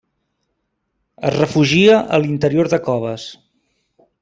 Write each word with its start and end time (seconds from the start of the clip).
Es 1.29 1.35
refugia 1.41 1.99
a 2.17 2.21
l'interior 2.25 2.73
de 2.75 2.83
coves. 2.89 3.29